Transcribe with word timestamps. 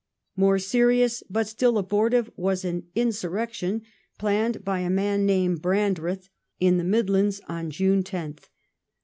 More 0.35 0.57
serious 0.57 1.21
but 1.29 1.45
still 1.47 1.77
abortive 1.77 2.31
was 2.35 2.65
an" 2.65 2.87
insurrection" 3.05 3.83
planned 4.19 4.65
by 4.65 4.79
a 4.79 4.89
man 4.89 5.27
named 5.27 5.61
Brandreth 5.61 6.27
in 6.59 6.77
the 6.77 6.83
Midlands 6.83 7.39
on 7.47 7.69
June 7.69 8.01
10th. 8.01 8.47